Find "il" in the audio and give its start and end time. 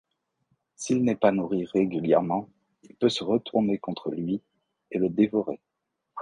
2.81-2.95